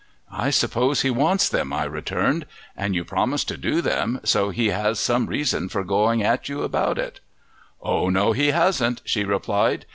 [0.33, 4.69] "I suppose he wants them," I returned, "and you promised to do them, so he
[4.71, 7.19] has some reason for going at you about it."
[7.83, 9.85] "Oh no, he hasn't," she replied.